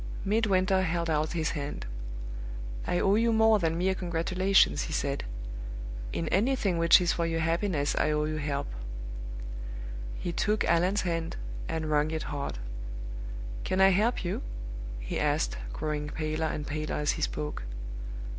[0.25, 1.85] Midwinter held out his hand.
[2.87, 5.25] "I owe you more than mere congratulations," he said.
[6.11, 8.65] "In anything which is for your happiness I owe you help."
[10.17, 11.35] He took Allan's hand,
[11.69, 12.57] and wrung it hard.
[13.63, 14.41] "Can I help you?"
[14.99, 17.61] he asked, growing paler and paler as he spoke.